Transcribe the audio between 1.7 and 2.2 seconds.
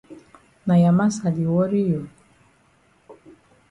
you?